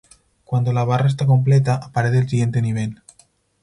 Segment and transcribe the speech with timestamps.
[0.45, 3.03] Cuando la barra está completa, aparece el siguiente nivel.